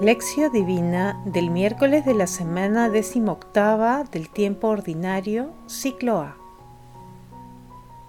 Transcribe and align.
Lección 0.00 0.52
Divina 0.52 1.18
del 1.24 1.50
miércoles 1.50 2.04
de 2.04 2.12
la 2.12 2.26
semana 2.26 2.90
decimoctava 2.90 4.04
del 4.04 4.28
tiempo 4.28 4.68
ordinario, 4.68 5.54
ciclo 5.68 6.18
A. 6.18 6.36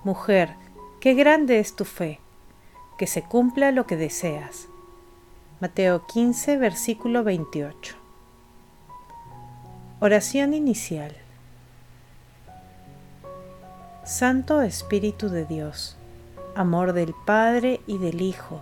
Mujer, 0.04 0.56
qué 1.00 1.14
grande 1.14 1.60
es 1.60 1.78
tu 1.78 1.86
fe, 1.86 2.20
que 2.98 3.08
se 3.08 3.22
cumpla 3.22 3.72
lo 3.72 3.88
que 3.88 3.96
deseas. 3.96 4.68
Mateo 5.62 6.06
15, 6.08 6.58
versículo 6.58 7.24
28. 7.24 7.96
Oración 10.02 10.54
inicial. 10.54 11.16
Santo 14.04 14.62
Espíritu 14.62 15.30
de 15.30 15.46
Dios, 15.46 15.96
amor 16.54 16.92
del 16.92 17.16
Padre 17.26 17.80
y 17.88 17.98
del 17.98 18.22
Hijo, 18.22 18.62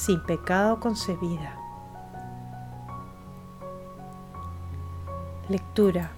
sin 0.00 0.22
pecado 0.22 0.80
concebida. 0.80 1.54
Lectura. 5.50 6.10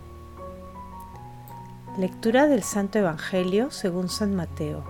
Lectura 1.98 2.46
del 2.46 2.62
Santo 2.62 3.00
Evangelio 3.00 3.72
según 3.72 4.08
San 4.08 4.36
Mateo, 4.36 4.84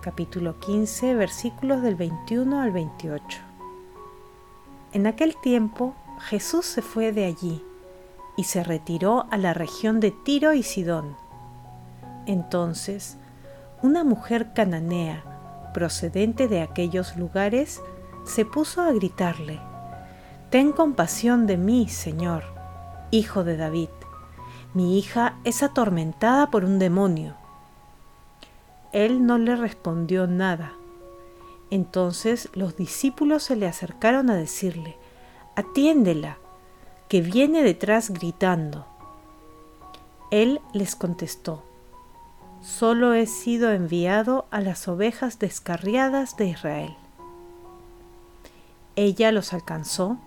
capítulo 0.00 0.58
15, 0.58 1.16
versículos 1.16 1.82
del 1.82 1.96
21 1.96 2.62
al 2.62 2.70
28. 2.70 3.40
En 4.94 5.06
aquel 5.06 5.36
tiempo 5.36 5.94
Jesús 6.18 6.64
se 6.64 6.80
fue 6.80 7.12
de 7.12 7.26
allí 7.26 7.62
y 8.38 8.44
se 8.44 8.64
retiró 8.64 9.26
a 9.30 9.36
la 9.36 9.52
región 9.52 10.00
de 10.00 10.12
Tiro 10.12 10.54
y 10.54 10.62
Sidón. 10.62 11.14
Entonces, 12.24 13.18
una 13.82 14.02
mujer 14.02 14.54
cananea, 14.54 15.70
procedente 15.74 16.48
de 16.48 16.62
aquellos 16.62 17.14
lugares, 17.18 17.82
se 18.28 18.44
puso 18.44 18.82
a 18.82 18.92
gritarle, 18.92 19.60
Ten 20.50 20.72
compasión 20.72 21.46
de 21.46 21.58
mí, 21.58 21.88
Señor, 21.88 22.42
hijo 23.10 23.44
de 23.44 23.58
David. 23.58 23.90
Mi 24.72 24.98
hija 24.98 25.36
es 25.44 25.62
atormentada 25.62 26.50
por 26.50 26.64
un 26.64 26.78
demonio. 26.78 27.34
Él 28.92 29.26
no 29.26 29.36
le 29.36 29.56
respondió 29.56 30.26
nada. 30.26 30.72
Entonces 31.70 32.48
los 32.54 32.76
discípulos 32.76 33.42
se 33.42 33.56
le 33.56 33.66
acercaron 33.66 34.30
a 34.30 34.36
decirle, 34.36 34.96
Atiéndela, 35.54 36.38
que 37.08 37.20
viene 37.20 37.62
detrás 37.62 38.10
gritando. 38.10 38.86
Él 40.30 40.62
les 40.72 40.96
contestó, 40.96 41.62
Solo 42.62 43.12
he 43.12 43.26
sido 43.26 43.70
enviado 43.70 44.46
a 44.50 44.62
las 44.62 44.88
ovejas 44.88 45.38
descarriadas 45.38 46.38
de 46.38 46.46
Israel. 46.46 46.96
Ella 49.00 49.30
los 49.30 49.52
alcanzó, 49.52 50.18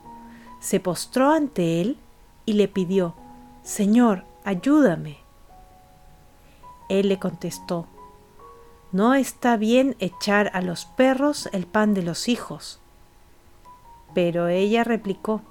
se 0.61 0.79
postró 0.79 1.31
ante 1.31 1.81
él 1.81 1.97
y 2.45 2.53
le 2.53 2.69
pidió, 2.69 3.15
Señor, 3.63 4.23
ayúdame. 4.45 5.17
Él 6.87 7.09
le 7.09 7.19
contestó, 7.19 7.85
No 8.93 9.13
está 9.13 9.57
bien 9.57 9.97
echar 9.99 10.51
a 10.53 10.61
los 10.61 10.85
perros 10.85 11.49
el 11.51 11.65
pan 11.65 11.93
de 11.93 12.01
los 12.01 12.29
hijos. 12.29 12.79
Pero 14.13 14.47
ella 14.47 14.85
replicó, 14.85 15.41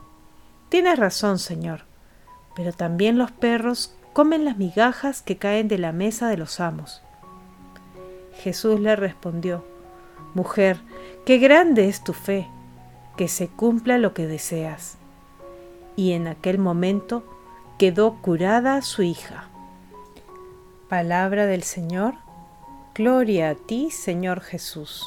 Tienes 0.70 0.98
razón, 0.98 1.38
Señor, 1.38 1.84
pero 2.56 2.72
también 2.72 3.19
los 3.19 3.32
perros 3.32 3.94
comen 4.14 4.47
las 4.47 4.56
migajas 4.56 5.20
que 5.20 5.37
caen 5.37 5.69
de 5.69 5.76
la 5.76 5.92
mesa 5.92 6.28
de 6.28 6.38
los 6.38 6.58
amos. 6.58 7.02
Jesús 8.42 8.81
le 8.81 8.97
respondió, 8.97 9.62
Mujer, 10.32 10.81
qué 11.26 11.37
grande 11.37 11.87
es 11.87 12.02
tu 12.02 12.14
fe 12.14 12.48
que 13.20 13.28
se 13.28 13.48
cumpla 13.48 13.98
lo 13.98 14.14
que 14.14 14.26
deseas. 14.26 14.97
Y 15.94 16.12
en 16.12 16.26
aquel 16.26 16.56
momento 16.56 17.22
quedó 17.76 18.14
curada 18.22 18.81
su 18.81 19.03
hija. 19.03 19.50
Palabra 20.88 21.44
del 21.44 21.62
Señor, 21.62 22.14
Gloria 22.94 23.50
a 23.50 23.54
ti, 23.56 23.91
Señor 23.91 24.41
Jesús. 24.41 25.04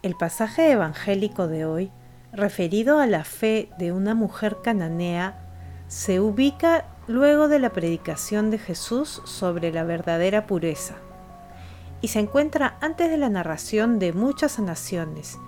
El 0.00 0.14
pasaje 0.14 0.72
evangélico 0.72 1.46
de 1.46 1.66
hoy, 1.66 1.92
referido 2.32 2.98
a 2.98 3.06
la 3.06 3.22
fe 3.22 3.68
de 3.78 3.92
una 3.92 4.14
mujer 4.14 4.56
cananea, 4.64 5.46
se 5.88 6.20
ubica 6.20 6.86
luego 7.06 7.48
de 7.48 7.58
la 7.58 7.68
predicación 7.68 8.50
de 8.50 8.56
Jesús 8.56 9.20
sobre 9.26 9.72
la 9.72 9.84
verdadera 9.84 10.46
pureza 10.46 10.96
y 12.00 12.08
se 12.08 12.20
encuentra 12.20 12.76
antes 12.80 13.10
de 13.10 13.16
la 13.16 13.28
narración 13.28 13.98
de 13.98 14.12
muchas 14.12 14.52
sanaciones 14.52 15.38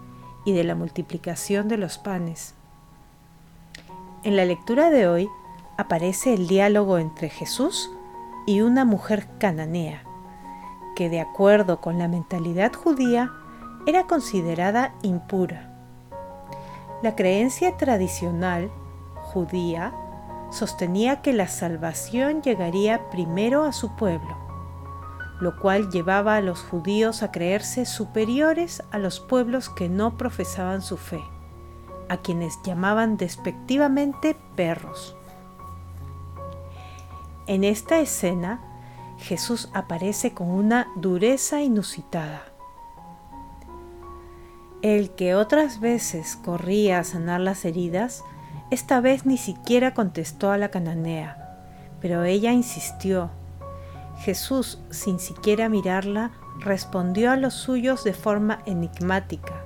y 0.44 0.52
de 0.52 0.64
la 0.64 0.74
multiplicación 0.74 1.68
de 1.68 1.76
los 1.76 1.98
panes. 1.98 2.54
En 4.24 4.36
la 4.36 4.44
lectura 4.44 4.90
de 4.90 5.06
hoy 5.06 5.28
aparece 5.76 6.34
el 6.34 6.48
diálogo 6.48 6.98
entre 6.98 7.28
Jesús 7.28 7.90
y 8.46 8.60
una 8.62 8.84
mujer 8.84 9.28
cananea, 9.38 10.02
que 10.96 11.08
de 11.08 11.20
acuerdo 11.20 11.80
con 11.80 11.98
la 11.98 12.08
mentalidad 12.08 12.72
judía 12.72 13.32
era 13.86 14.06
considerada 14.06 14.94
impura. 15.02 15.66
La 17.02 17.16
creencia 17.16 17.76
tradicional 17.76 18.70
judía 19.14 19.94
sostenía 20.50 21.22
que 21.22 21.32
la 21.32 21.48
salvación 21.48 22.42
llegaría 22.42 23.08
primero 23.10 23.64
a 23.64 23.72
su 23.72 23.94
pueblo 23.94 24.49
lo 25.40 25.56
cual 25.58 25.90
llevaba 25.90 26.36
a 26.36 26.40
los 26.40 26.60
judíos 26.60 27.22
a 27.22 27.32
creerse 27.32 27.86
superiores 27.86 28.82
a 28.90 28.98
los 28.98 29.20
pueblos 29.20 29.68
que 29.70 29.88
no 29.88 30.16
profesaban 30.16 30.82
su 30.82 30.96
fe, 30.96 31.22
a 32.08 32.18
quienes 32.18 32.60
llamaban 32.62 33.16
despectivamente 33.16 34.36
perros. 34.54 35.16
En 37.46 37.64
esta 37.64 37.98
escena, 37.98 38.60
Jesús 39.18 39.70
aparece 39.74 40.34
con 40.34 40.48
una 40.50 40.86
dureza 40.96 41.62
inusitada. 41.62 42.42
El 44.82 45.10
que 45.10 45.34
otras 45.34 45.80
veces 45.80 46.36
corría 46.36 47.00
a 47.00 47.04
sanar 47.04 47.40
las 47.40 47.64
heridas, 47.64 48.24
esta 48.70 49.00
vez 49.00 49.26
ni 49.26 49.36
siquiera 49.36 49.94
contestó 49.94 50.52
a 50.52 50.58
la 50.58 50.70
cananea, 50.70 51.58
pero 52.00 52.24
ella 52.24 52.52
insistió 52.52 53.30
Jesús, 54.20 54.78
sin 54.90 55.18
siquiera 55.18 55.70
mirarla, 55.70 56.32
respondió 56.58 57.30
a 57.30 57.36
los 57.36 57.54
suyos 57.54 58.04
de 58.04 58.12
forma 58.12 58.62
enigmática. 58.66 59.64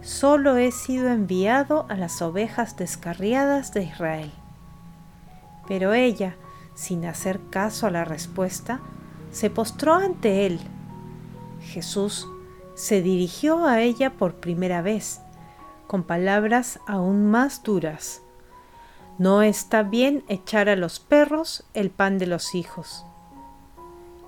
Solo 0.00 0.56
he 0.56 0.72
sido 0.72 1.08
enviado 1.08 1.86
a 1.88 1.94
las 1.94 2.20
ovejas 2.20 2.76
descarriadas 2.76 3.72
de 3.72 3.84
Israel. 3.84 4.32
Pero 5.68 5.94
ella, 5.94 6.34
sin 6.74 7.06
hacer 7.06 7.40
caso 7.50 7.86
a 7.86 7.92
la 7.92 8.04
respuesta, 8.04 8.80
se 9.30 9.50
postró 9.50 9.94
ante 9.94 10.46
él. 10.46 10.60
Jesús 11.60 12.26
se 12.74 13.02
dirigió 13.02 13.66
a 13.66 13.82
ella 13.82 14.14
por 14.14 14.34
primera 14.34 14.82
vez, 14.82 15.20
con 15.86 16.02
palabras 16.02 16.80
aún 16.88 17.30
más 17.30 17.62
duras. 17.62 18.20
No 19.18 19.42
está 19.42 19.84
bien 19.84 20.24
echar 20.26 20.68
a 20.68 20.74
los 20.74 20.98
perros 20.98 21.64
el 21.72 21.90
pan 21.90 22.18
de 22.18 22.26
los 22.26 22.56
hijos. 22.56 23.06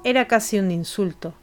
Era 0.06 0.28
casi 0.28 0.60
un 0.60 0.70
insulto, 0.70 1.34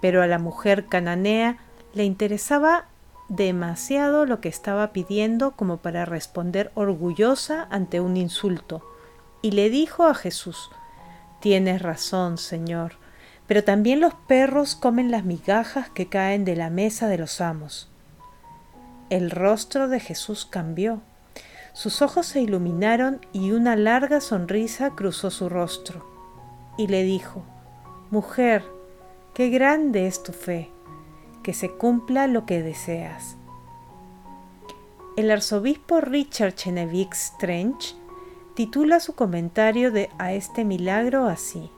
pero 0.00 0.22
a 0.22 0.28
la 0.28 0.38
mujer 0.38 0.86
cananea 0.86 1.56
le 1.92 2.04
interesaba 2.04 2.86
demasiado 3.28 4.26
lo 4.26 4.40
que 4.40 4.48
estaba 4.48 4.92
pidiendo 4.92 5.56
como 5.56 5.78
para 5.78 6.04
responder 6.04 6.70
orgullosa 6.76 7.66
ante 7.68 7.98
un 7.98 8.16
insulto, 8.16 8.88
y 9.42 9.50
le 9.50 9.70
dijo 9.70 10.06
a 10.06 10.14
Jesús, 10.14 10.70
Tienes 11.40 11.82
razón, 11.82 12.38
Señor, 12.38 12.92
pero 13.48 13.64
también 13.64 13.98
los 13.98 14.14
perros 14.14 14.76
comen 14.76 15.10
las 15.10 15.24
migajas 15.24 15.90
que 15.90 16.06
caen 16.06 16.44
de 16.44 16.54
la 16.54 16.70
mesa 16.70 17.08
de 17.08 17.18
los 17.18 17.40
amos. 17.40 17.90
El 19.08 19.32
rostro 19.32 19.88
de 19.88 19.98
Jesús 19.98 20.46
cambió, 20.46 21.00
sus 21.72 22.02
ojos 22.02 22.26
se 22.26 22.40
iluminaron 22.40 23.20
y 23.32 23.50
una 23.50 23.74
larga 23.74 24.20
sonrisa 24.20 24.90
cruzó 24.90 25.32
su 25.32 25.48
rostro, 25.48 26.08
y 26.78 26.86
le 26.86 27.02
dijo, 27.02 27.44
Mujer, 28.10 28.64
qué 29.34 29.50
grande 29.50 30.08
es 30.08 30.24
tu 30.24 30.32
fe, 30.32 30.68
que 31.44 31.54
se 31.54 31.70
cumpla 31.70 32.26
lo 32.26 32.44
que 32.44 32.60
deseas. 32.60 33.36
El 35.16 35.30
arzobispo 35.30 36.00
Richard 36.00 36.56
Chenevix 36.56 37.34
Strange 37.34 37.94
titula 38.54 38.98
su 38.98 39.14
comentario 39.14 39.92
de, 39.92 40.10
a 40.18 40.32
este 40.32 40.64
milagro 40.64 41.26
así, 41.26 41.70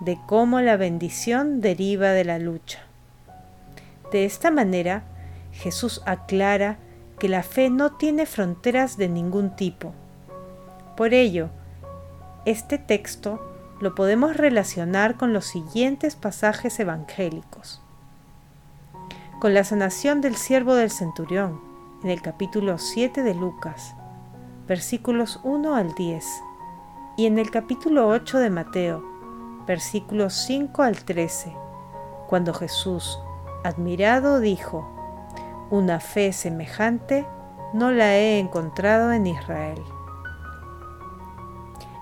de 0.00 0.18
cómo 0.26 0.62
la 0.62 0.78
bendición 0.78 1.60
deriva 1.60 2.12
de 2.12 2.24
la 2.24 2.38
lucha. 2.38 2.80
De 4.10 4.24
esta 4.24 4.50
manera, 4.50 5.04
Jesús 5.52 6.00
aclara 6.06 6.78
que 7.18 7.28
la 7.28 7.42
fe 7.42 7.68
no 7.68 7.92
tiene 7.92 8.24
fronteras 8.24 8.96
de 8.96 9.10
ningún 9.10 9.54
tipo. 9.54 9.92
Por 10.96 11.12
ello, 11.12 11.50
este 12.46 12.78
texto 12.78 13.53
lo 13.80 13.94
podemos 13.94 14.36
relacionar 14.36 15.16
con 15.16 15.32
los 15.32 15.46
siguientes 15.46 16.16
pasajes 16.16 16.78
evangélicos. 16.78 17.82
Con 19.40 19.54
la 19.54 19.64
sanación 19.64 20.20
del 20.20 20.36
siervo 20.36 20.74
del 20.74 20.90
centurión, 20.90 21.60
en 22.02 22.10
el 22.10 22.22
capítulo 22.22 22.78
7 22.78 23.22
de 23.22 23.34
Lucas, 23.34 23.94
versículos 24.66 25.40
1 25.42 25.74
al 25.74 25.94
10, 25.94 26.24
y 27.16 27.26
en 27.26 27.38
el 27.38 27.50
capítulo 27.50 28.08
8 28.08 28.38
de 28.38 28.50
Mateo, 28.50 29.04
versículos 29.66 30.34
5 30.34 30.82
al 30.82 31.04
13, 31.04 31.54
cuando 32.28 32.54
Jesús, 32.54 33.18
admirado, 33.64 34.40
dijo, 34.40 34.88
Una 35.70 36.00
fe 36.00 36.32
semejante 36.32 37.26
no 37.72 37.90
la 37.90 38.16
he 38.16 38.38
encontrado 38.38 39.12
en 39.12 39.26
Israel. 39.26 39.82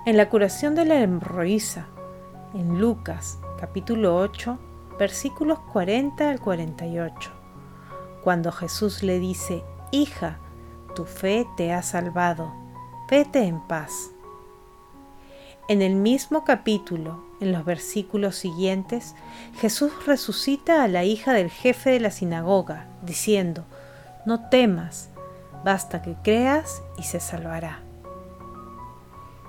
En 0.04 0.16
la 0.16 0.28
curación 0.28 0.74
de 0.74 0.84
la 0.84 0.98
hemorroísa, 1.00 1.86
en 2.54 2.80
Lucas 2.80 3.38
capítulo 3.60 4.16
8, 4.16 4.58
versículos 4.98 5.60
40 5.72 6.28
al 6.28 6.40
48, 6.40 7.30
cuando 8.24 8.50
Jesús 8.50 9.04
le 9.04 9.20
dice, 9.20 9.62
Hija, 9.92 10.40
tu 10.96 11.04
fe 11.04 11.46
te 11.56 11.72
ha 11.72 11.82
salvado, 11.82 12.52
vete 13.08 13.44
en 13.44 13.60
paz. 13.60 14.10
En 15.68 15.82
el 15.82 15.94
mismo 15.94 16.42
capítulo, 16.42 17.22
en 17.40 17.52
los 17.52 17.64
versículos 17.64 18.34
siguientes, 18.34 19.14
Jesús 19.60 19.92
resucita 20.04 20.82
a 20.82 20.88
la 20.88 21.04
hija 21.04 21.32
del 21.32 21.48
jefe 21.48 21.90
de 21.90 22.00
la 22.00 22.10
sinagoga, 22.10 22.88
diciendo, 23.02 23.66
No 24.26 24.48
temas, 24.48 25.10
basta 25.64 26.02
que 26.02 26.16
creas 26.24 26.82
y 26.98 27.04
se 27.04 27.20
salvará 27.20 27.82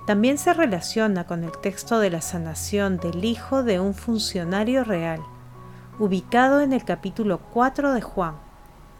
también 0.06 0.36
se 0.36 0.52
relaciona 0.52 1.26
con 1.26 1.44
el 1.44 1.52
texto 1.52 1.98
de 1.98 2.10
la 2.10 2.20
sanación 2.20 2.98
del 2.98 3.24
hijo 3.24 3.62
de 3.62 3.80
un 3.80 3.94
funcionario 3.94 4.84
real, 4.84 5.20
ubicado 5.98 6.60
en 6.60 6.72
el 6.72 6.84
capítulo 6.84 7.38
4 7.52 7.94
de 7.94 8.02
Juan, 8.02 8.36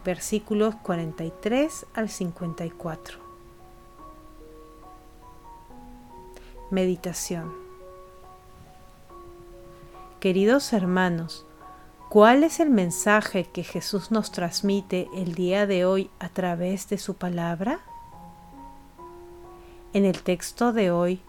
versículos 0.04 0.74
43 0.76 1.86
al 1.94 2.08
54. 2.08 3.18
Meditación 6.70 7.52
Queridos 10.20 10.72
hermanos, 10.72 11.44
¿cuál 12.08 12.44
es 12.44 12.58
el 12.58 12.70
mensaje 12.70 13.44
que 13.44 13.62
Jesús 13.62 14.10
nos 14.10 14.32
transmite 14.32 15.06
el 15.14 15.34
día 15.34 15.66
de 15.66 15.84
hoy 15.84 16.10
a 16.18 16.30
través 16.30 16.88
de 16.88 16.96
su 16.96 17.12
palabra? 17.12 17.80
En 19.94 20.05
el 20.05 20.25
texto 20.25 20.73
de 20.73 20.91
hoy, 20.91 21.20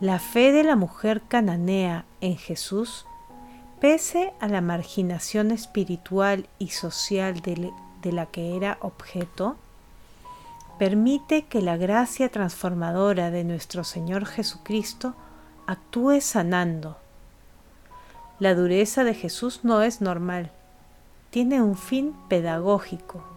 la 0.00 0.18
fe 0.18 0.52
de 0.52 0.64
la 0.64 0.74
mujer 0.74 1.20
cananea 1.20 2.06
en 2.22 2.38
Jesús, 2.38 3.04
pese 3.78 4.32
a 4.40 4.48
la 4.48 4.62
marginación 4.62 5.50
espiritual 5.50 6.48
y 6.58 6.68
social 6.68 7.42
de, 7.42 8.10
la 8.10 8.24
que 8.24 8.56
era 8.56 8.78
objeto, 8.80 9.56
permite 10.78 11.42
que 11.42 11.60
la 11.60 11.76
gracia 11.76 12.30
transformadora 12.30 13.30
de 13.30 13.44
nuestro 13.44 13.84
Señor 13.84 14.24
Jesucristo 14.24 15.14
actúe 15.66 16.22
sanando. 16.22 16.96
La 18.38 18.54
dureza 18.54 19.04
de 19.04 19.12
Jesús 19.12 19.60
no 19.62 19.82
es 19.82 20.00
normal, 20.00 20.50
tiene 21.28 21.60
un 21.60 21.76
fin 21.76 22.14
pedagógico 22.30 23.29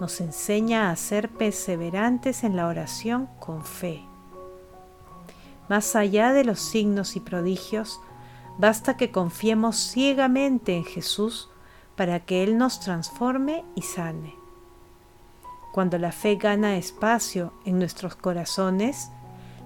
nos 0.00 0.20
enseña 0.20 0.90
a 0.90 0.96
ser 0.96 1.28
perseverantes 1.28 2.44
en 2.44 2.56
la 2.56 2.66
oración 2.66 3.28
con 3.38 3.64
fe. 3.64 4.04
Más 5.68 5.96
allá 5.96 6.32
de 6.32 6.44
los 6.44 6.60
signos 6.60 7.16
y 7.16 7.20
prodigios, 7.20 8.00
basta 8.58 8.96
que 8.96 9.10
confiemos 9.10 9.76
ciegamente 9.76 10.76
en 10.76 10.84
Jesús 10.84 11.48
para 11.96 12.20
que 12.20 12.42
Él 12.42 12.58
nos 12.58 12.80
transforme 12.80 13.64
y 13.74 13.82
sane. 13.82 14.34
Cuando 15.72 15.98
la 15.98 16.12
fe 16.12 16.36
gana 16.36 16.76
espacio 16.76 17.52
en 17.64 17.78
nuestros 17.78 18.14
corazones, 18.16 19.10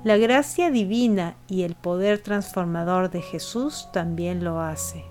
la 0.05 0.17
gracia 0.17 0.71
divina 0.71 1.37
y 1.49 1.63
el 1.63 1.75
poder 1.75 2.21
transformador 2.21 3.11
de 3.11 3.23
Jesús 3.23 3.89
también 3.93 4.45
lo 4.45 4.61
hace. 4.61 5.05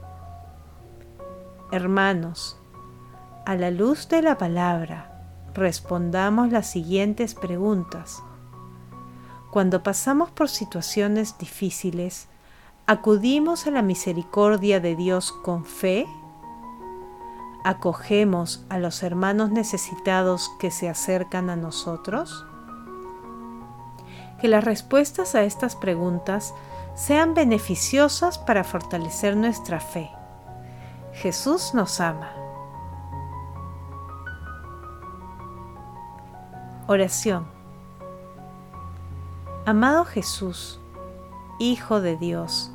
Hermanos, 1.72 2.58
a 3.46 3.56
la 3.56 3.70
luz 3.70 4.10
de 4.10 4.24
la 4.24 4.40
palabra, 4.40 5.22
respondamos 5.54 6.52
las 6.52 6.68
siguientes 6.68 7.36
preguntas. 7.36 8.24
Cuando 9.52 9.84
pasamos 9.84 10.32
por 10.32 10.50
situaciones 10.50 11.38
difíciles, 11.38 12.28
¿acudimos 12.88 13.68
a 13.68 13.72
la 13.72 13.84
misericordia 13.84 14.80
de 14.80 14.96
Dios 14.96 15.32
con 15.32 15.64
fe? 15.64 16.08
¿Acogemos 17.64 18.66
a 18.70 18.80
los 18.80 19.04
hermanos 19.04 19.52
necesitados 19.52 20.52
que 20.60 20.72
se 20.72 20.90
acercan 20.90 21.52
a 21.52 21.56
nosotros? 21.56 22.46
Que 24.42 24.48
las 24.48 24.64
respuestas 24.64 25.36
a 25.36 25.44
estas 25.44 25.76
preguntas 25.76 26.54
sean 26.96 27.36
beneficiosas 27.36 28.40
para 28.40 28.64
fortalecer 28.64 29.38
nuestra 29.38 29.80
fe. 29.80 30.10
Jesús 31.14 31.74
nos 31.76 32.02
ama. 32.02 32.45
Oración. 36.88 37.48
Amado 39.66 40.06
Jesús, 40.06 40.80
Hijo 41.58 42.00
de 42.00 42.16
Dios, 42.16 42.72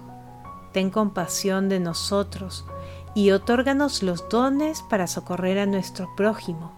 ten 0.73 0.91
compasión 0.91 1.69
de 1.69 1.79
nosotros 1.79 2.67
y 3.14 3.31
otórganos 3.31 4.02
los 4.02 4.29
dones 4.29 4.83
para 4.83 5.07
socorrer 5.07 5.61
a 5.61 5.67
nuestro 5.67 6.09
prójimo, 6.17 6.73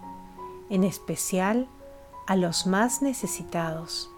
en 0.69 0.85
especial 0.85 1.69
a 2.27 2.37
los 2.37 2.67
más 2.67 3.01
necesitados. 3.01 4.11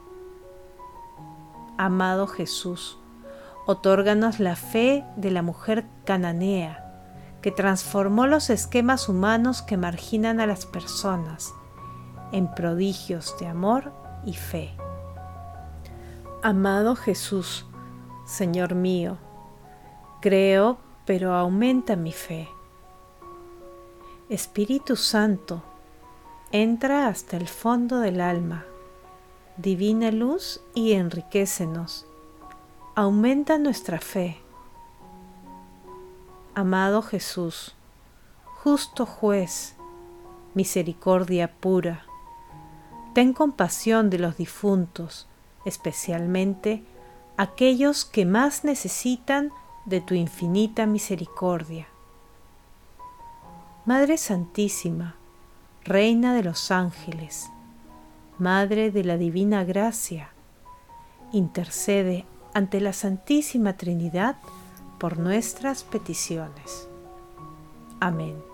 Amado 1.78 2.26
Jesús, 2.26 2.98
otórganos 3.64 4.40
la 4.40 4.56
fe 4.56 5.04
de 5.14 5.30
la 5.30 5.42
mujer 5.42 5.86
cananea, 6.04 6.80
que 7.42 7.52
transformó 7.52 8.26
los 8.26 8.50
esquemas 8.50 9.08
humanos 9.08 9.62
que 9.62 9.76
marginan 9.76 10.40
a 10.40 10.48
las 10.48 10.66
personas 10.66 11.54
en 12.34 12.48
prodigios 12.48 13.36
de 13.38 13.46
amor 13.46 13.92
y 14.24 14.34
fe. 14.34 14.74
Amado 16.42 16.96
Jesús, 16.96 17.64
Señor 18.26 18.74
mío, 18.74 19.18
creo, 20.20 20.78
pero 21.06 21.32
aumenta 21.32 21.94
mi 21.94 22.10
fe. 22.10 22.48
Espíritu 24.28 24.96
Santo, 24.96 25.62
entra 26.50 27.06
hasta 27.06 27.36
el 27.36 27.46
fondo 27.46 28.00
del 28.00 28.20
alma, 28.20 28.64
divina 29.56 30.10
luz 30.10 30.60
y 30.74 30.94
enriquecenos. 30.94 32.04
Aumenta 32.96 33.58
nuestra 33.58 34.00
fe. 34.00 34.38
Amado 36.56 37.00
Jesús, 37.00 37.76
justo 38.44 39.06
juez, 39.06 39.76
misericordia 40.54 41.52
pura, 41.60 42.04
Ten 43.14 43.32
compasión 43.32 44.10
de 44.10 44.18
los 44.18 44.36
difuntos, 44.36 45.28
especialmente 45.64 46.82
aquellos 47.36 48.04
que 48.04 48.26
más 48.26 48.64
necesitan 48.64 49.50
de 49.86 50.00
tu 50.00 50.14
infinita 50.14 50.86
misericordia. 50.86 51.86
Madre 53.86 54.18
Santísima, 54.18 55.14
Reina 55.84 56.34
de 56.34 56.42
los 56.42 56.70
ángeles, 56.70 57.50
Madre 58.38 58.90
de 58.90 59.04
la 59.04 59.16
Divina 59.16 59.62
Gracia, 59.62 60.30
intercede 61.32 62.24
ante 62.52 62.80
la 62.80 62.92
Santísima 62.92 63.76
Trinidad 63.76 64.36
por 64.98 65.18
nuestras 65.18 65.84
peticiones. 65.84 66.88
Amén. 68.00 68.53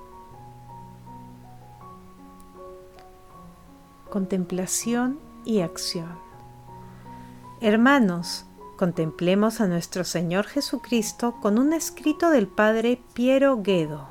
Contemplación 4.11 5.19
y 5.45 5.61
acción. 5.61 6.19
Hermanos, 7.61 8.45
contemplemos 8.77 9.61
a 9.61 9.67
nuestro 9.67 10.05
Señor 10.05 10.47
Jesucristo 10.47 11.37
con 11.41 11.59
un 11.59 11.73
escrito 11.73 12.31
del 12.31 12.49
Padre 12.49 13.01
Piero 13.15 13.63
Guedo. 13.63 14.09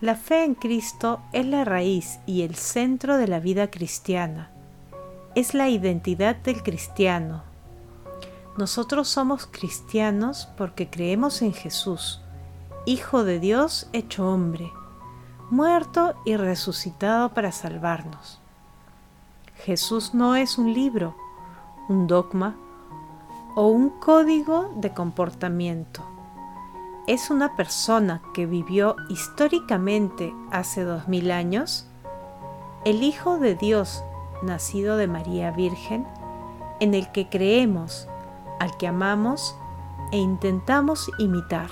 La 0.00 0.14
fe 0.14 0.44
en 0.44 0.54
Cristo 0.54 1.20
es 1.32 1.46
la 1.46 1.64
raíz 1.64 2.18
y 2.26 2.42
el 2.42 2.54
centro 2.54 3.16
de 3.16 3.28
la 3.28 3.40
vida 3.40 3.70
cristiana. 3.70 4.50
Es 5.34 5.54
la 5.54 5.68
identidad 5.68 6.36
del 6.36 6.62
cristiano. 6.62 7.44
Nosotros 8.58 9.08
somos 9.08 9.46
cristianos 9.46 10.48
porque 10.56 10.88
creemos 10.88 11.42
en 11.42 11.52
Jesús, 11.52 12.20
Hijo 12.84 13.24
de 13.24 13.40
Dios 13.40 13.88
hecho 13.92 14.28
hombre, 14.30 14.70
muerto 15.50 16.14
y 16.24 16.36
resucitado 16.36 17.30
para 17.30 17.52
salvarnos. 17.52 18.40
Jesús 19.64 20.14
no 20.14 20.36
es 20.36 20.58
un 20.58 20.72
libro, 20.72 21.16
un 21.88 22.06
dogma 22.06 22.56
o 23.54 23.68
un 23.68 23.90
código 23.90 24.72
de 24.76 24.92
comportamiento 24.92 26.16
es 27.06 27.30
una 27.30 27.54
persona 27.54 28.20
que 28.34 28.46
vivió 28.46 28.96
históricamente 29.08 30.34
hace 30.50 30.82
dos 30.82 31.06
mil 31.06 31.30
años, 31.30 31.86
el 32.84 33.02
Hijo 33.02 33.38
de 33.38 33.54
Dios 33.54 34.02
nacido 34.42 34.96
de 34.96 35.06
María 35.06 35.52
Virgen, 35.52 36.06
en 36.80 36.94
el 36.94 37.10
que 37.12 37.28
creemos, 37.28 38.08
al 38.58 38.76
que 38.76 38.88
amamos 38.88 39.56
e 40.10 40.18
intentamos 40.18 41.10
imitar. 41.18 41.70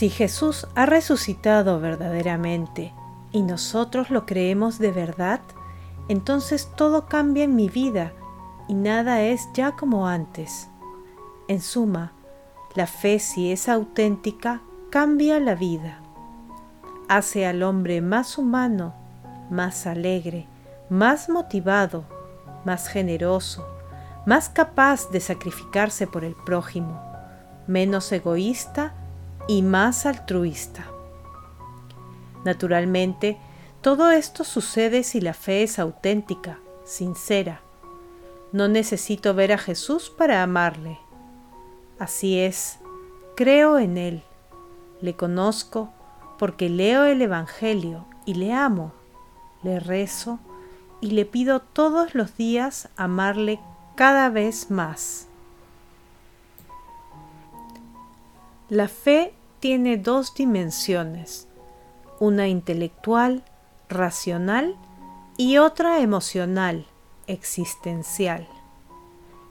Si 0.00 0.08
Jesús 0.08 0.66
ha 0.76 0.86
resucitado 0.86 1.78
verdaderamente 1.78 2.94
y 3.32 3.42
nosotros 3.42 4.08
lo 4.08 4.24
creemos 4.24 4.78
de 4.78 4.92
verdad, 4.92 5.40
entonces 6.08 6.70
todo 6.74 7.04
cambia 7.04 7.44
en 7.44 7.54
mi 7.54 7.68
vida 7.68 8.14
y 8.66 8.72
nada 8.72 9.20
es 9.20 9.46
ya 9.52 9.72
como 9.72 10.08
antes. 10.08 10.70
En 11.48 11.60
suma, 11.60 12.14
la 12.74 12.86
fe 12.86 13.18
si 13.18 13.52
es 13.52 13.68
auténtica 13.68 14.62
cambia 14.88 15.38
la 15.38 15.54
vida. 15.54 16.00
Hace 17.10 17.44
al 17.44 17.62
hombre 17.62 18.00
más 18.00 18.38
humano, 18.38 18.94
más 19.50 19.86
alegre, 19.86 20.48
más 20.88 21.28
motivado, 21.28 22.04
más 22.64 22.88
generoso, 22.88 23.68
más 24.24 24.48
capaz 24.48 25.10
de 25.10 25.20
sacrificarse 25.20 26.06
por 26.06 26.24
el 26.24 26.34
prójimo, 26.46 26.98
menos 27.66 28.10
egoísta 28.12 28.94
y 29.50 29.62
más 29.62 30.06
altruista. 30.06 30.86
Naturalmente, 32.44 33.36
todo 33.82 34.12
esto 34.12 34.44
sucede 34.44 35.02
si 35.02 35.20
la 35.20 35.34
fe 35.34 35.64
es 35.64 35.80
auténtica, 35.80 36.60
sincera. 36.84 37.60
No 38.52 38.68
necesito 38.68 39.34
ver 39.34 39.52
a 39.52 39.58
Jesús 39.58 40.08
para 40.08 40.42
amarle 40.42 40.98
Así 41.98 42.38
es, 42.38 42.78
creo 43.34 43.78
en 43.78 43.98
Él, 43.98 44.22
le 45.02 45.16
conozco 45.16 45.92
porque 46.38 46.70
leo 46.70 47.04
el 47.04 47.20
Evangelio 47.20 48.06
y 48.24 48.34
le 48.34 48.54
amo, 48.54 48.92
le 49.62 49.80
rezo 49.80 50.38
y 51.02 51.10
le 51.10 51.26
pido 51.26 51.60
todos 51.60 52.14
los 52.14 52.38
días 52.38 52.88
amarle 52.96 53.60
cada 53.96 54.30
vez 54.30 54.70
más. 54.70 55.26
La 58.70 58.88
fe 58.88 59.34
tiene 59.60 59.98
dos 59.98 60.34
dimensiones, 60.34 61.46
una 62.18 62.48
intelectual, 62.48 63.44
racional 63.88 64.76
y 65.36 65.58
otra 65.58 66.00
emocional, 66.00 66.86
existencial. 67.26 68.48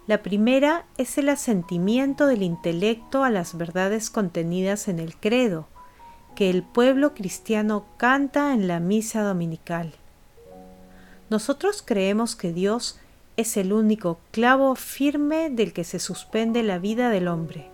La 0.08 0.24
primera 0.24 0.86
es 0.98 1.20
el 1.20 1.30
asentimiento 1.30 2.26
del 2.26 2.42
intelecto 2.42 3.24
a 3.24 3.30
las 3.30 3.56
verdades 3.56 4.10
contenidas 4.10 4.88
en 4.88 5.00
el 5.00 5.16
credo, 5.16 5.68
que 6.36 6.50
el 6.50 6.64
pueblo 6.64 7.14
cristiano 7.14 7.86
canta 7.98 8.54
en 8.54 8.68
la 8.68 8.80
misa 8.80 9.22
dominical. 9.22 9.94
Nosotros 11.30 11.84
creemos 11.86 12.36
que 12.36 12.52
Dios 12.54 13.00
es 13.38 13.56
el 13.58 13.72
único 13.72 14.20
clavo 14.32 14.74
firme 14.76 15.52
del 15.52 15.74
que 15.74 15.84
se 15.84 16.00
suspende 16.00 16.64
la 16.64 16.80
vida 16.80 17.10
del 17.12 17.28
hombre. 17.28 17.70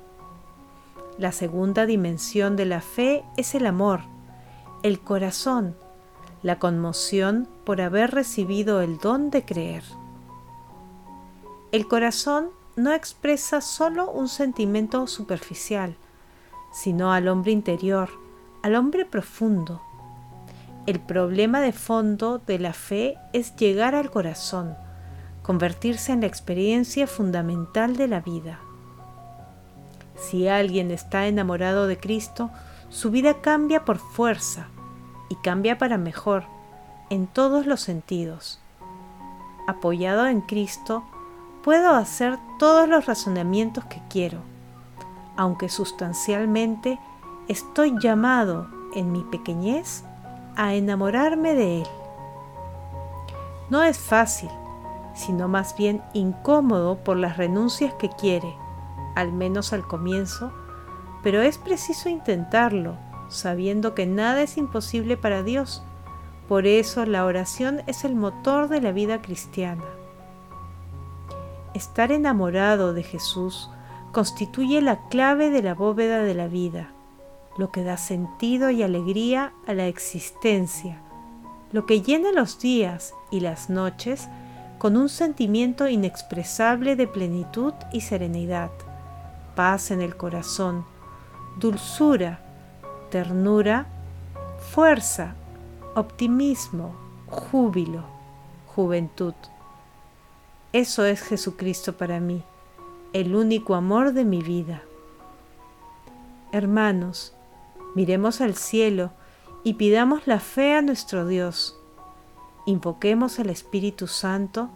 La 1.17 1.31
segunda 1.31 1.85
dimensión 1.85 2.57
de 2.57 2.65
la 2.65 2.81
fe 2.81 3.23
es 3.37 3.55
el 3.55 3.65
amor, 3.65 4.01
el 4.83 4.99
corazón, 4.99 5.77
la 6.43 6.59
conmoción 6.59 7.47
por 7.63 7.79
haber 7.79 8.11
recibido 8.11 8.81
el 8.81 8.97
don 8.97 9.29
de 9.29 9.45
creer. 9.45 9.83
El 11.71 11.87
corazón 11.87 12.49
no 12.75 12.93
expresa 12.93 13.61
solo 13.61 14.11
un 14.11 14.27
sentimiento 14.27 15.07
superficial, 15.07 15.95
sino 16.73 17.13
al 17.13 17.29
hombre 17.29 17.53
interior, 17.53 18.09
al 18.61 18.75
hombre 18.75 19.05
profundo. 19.05 19.81
El 20.85 20.99
problema 20.99 21.61
de 21.61 21.71
fondo 21.71 22.39
de 22.39 22.59
la 22.59 22.73
fe 22.73 23.17
es 23.31 23.55
llegar 23.55 23.95
al 23.95 24.11
corazón, 24.11 24.75
convertirse 25.41 26.11
en 26.11 26.21
la 26.21 26.27
experiencia 26.27 27.07
fundamental 27.07 27.95
de 27.95 28.09
la 28.09 28.19
vida. 28.19 28.59
Si 30.15 30.47
alguien 30.47 30.91
está 30.91 31.27
enamorado 31.27 31.87
de 31.87 31.97
Cristo, 31.97 32.49
su 32.89 33.11
vida 33.11 33.41
cambia 33.41 33.85
por 33.85 33.97
fuerza 33.97 34.67
y 35.29 35.35
cambia 35.35 35.77
para 35.77 35.97
mejor 35.97 36.43
en 37.09 37.27
todos 37.27 37.65
los 37.65 37.81
sentidos. 37.81 38.59
Apoyado 39.67 40.27
en 40.27 40.41
Cristo, 40.41 41.03
puedo 41.63 41.95
hacer 41.95 42.37
todos 42.59 42.87
los 42.87 43.05
razonamientos 43.05 43.85
que 43.85 44.01
quiero, 44.09 44.39
aunque 45.35 45.69
sustancialmente 45.69 46.99
estoy 47.47 47.95
llamado 47.99 48.67
en 48.93 49.11
mi 49.11 49.23
pequeñez 49.23 50.03
a 50.55 50.73
enamorarme 50.73 51.53
de 51.55 51.81
Él. 51.81 51.87
No 53.69 53.83
es 53.83 53.97
fácil, 53.97 54.49
sino 55.15 55.47
más 55.47 55.75
bien 55.75 56.01
incómodo 56.13 57.03
por 57.03 57.17
las 57.17 57.37
renuncias 57.37 57.93
que 57.95 58.09
quiere, 58.09 58.55
al 59.15 59.33
menos 59.33 59.73
al 59.73 59.87
comienzo, 59.87 60.51
pero 61.23 61.41
es 61.41 61.57
preciso 61.57 62.09
intentarlo, 62.09 62.97
sabiendo 63.29 63.95
que 63.95 64.05
nada 64.05 64.41
es 64.41 64.57
imposible 64.57 65.17
para 65.17 65.41
Dios. 65.41 65.83
Por 66.47 66.67
eso 66.67 67.05
la 67.05 67.25
oración 67.25 67.81
es 67.87 68.05
el 68.05 68.15
motor 68.15 68.67
de 68.67 68.81
la 68.81 68.91
vida 68.91 69.21
cristiana. 69.21 69.85
Estar 71.73 72.11
enamorado 72.11 72.93
de 72.93 73.03
Jesús 73.03 73.69
constituye 74.11 74.81
la 74.81 75.07
clave 75.09 75.49
de 75.49 75.61
la 75.61 75.73
bóveda 75.73 76.19
de 76.19 76.35
la 76.35 76.47
vida, 76.47 76.91
lo 77.57 77.71
que 77.71 77.83
da 77.83 77.97
sentido 77.97 78.69
y 78.69 78.83
alegría 78.83 79.53
a 79.67 79.73
la 79.73 79.87
existencia, 79.87 81.01
lo 81.71 81.85
que 81.85 82.01
llena 82.01 82.31
los 82.31 82.59
días 82.59 83.13
y 83.31 83.39
las 83.39 83.69
noches 83.69 84.29
con 84.77 84.97
un 84.97 85.09
sentimiento 85.09 85.89
inexpresable 85.89 86.95
de 86.95 87.07
plenitud 87.07 87.73
y 87.91 88.01
serenidad, 88.01 88.71
paz 89.55 89.91
en 89.91 90.01
el 90.01 90.15
corazón, 90.15 90.85
dulzura, 91.57 92.39
ternura, 93.09 93.87
fuerza, 94.71 95.35
optimismo, 95.95 96.95
júbilo, 97.27 98.03
juventud. 98.67 99.33
Eso 100.73 101.05
es 101.05 101.21
Jesucristo 101.21 101.97
para 101.97 102.19
mí, 102.19 102.43
el 103.13 103.35
único 103.35 103.75
amor 103.75 104.11
de 104.11 104.25
mi 104.25 104.41
vida. 104.41 104.83
Hermanos, 106.51 107.33
miremos 107.95 108.41
al 108.41 108.55
cielo 108.55 109.11
y 109.63 109.75
pidamos 109.75 110.27
la 110.27 110.39
fe 110.39 110.75
a 110.75 110.81
nuestro 110.81 111.25
Dios. 111.25 111.79
Invoquemos 112.65 113.39
al 113.39 113.49
Espíritu 113.49 114.07
Santo 114.07 114.69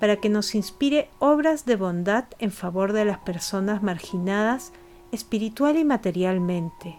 para 0.00 0.16
que 0.16 0.28
nos 0.28 0.54
inspire 0.54 1.10
obras 1.18 1.64
de 1.64 1.76
bondad 1.76 2.24
en 2.38 2.52
favor 2.52 2.92
de 2.92 3.04
las 3.04 3.18
personas 3.18 3.82
marginadas 3.82 4.72
espiritual 5.12 5.76
y 5.76 5.84
materialmente. 5.84 6.96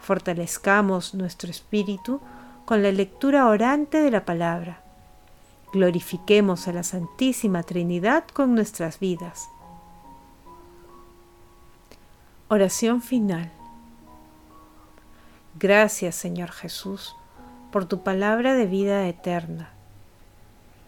Fortalezcamos 0.00 1.14
nuestro 1.14 1.50
espíritu 1.50 2.20
con 2.64 2.82
la 2.82 2.92
lectura 2.92 3.46
orante 3.48 4.00
de 4.00 4.10
la 4.10 4.24
palabra 4.24 4.86
Glorifiquemos 5.76 6.68
a 6.68 6.72
la 6.72 6.82
Santísima 6.82 7.62
Trinidad 7.62 8.24
con 8.28 8.54
nuestras 8.54 8.98
vidas. 8.98 9.50
Oración 12.48 13.02
final. 13.02 13.52
Gracias 15.58 16.14
Señor 16.14 16.50
Jesús 16.50 17.14
por 17.72 17.84
tu 17.84 18.02
palabra 18.02 18.54
de 18.54 18.64
vida 18.64 19.06
eterna. 19.06 19.75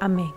Amém. 0.00 0.32